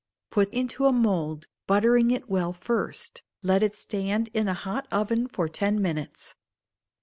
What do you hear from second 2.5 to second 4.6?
first: let it stand in a